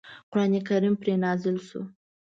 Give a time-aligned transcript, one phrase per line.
[0.31, 1.81] قرآن کریم پرې نازل شو.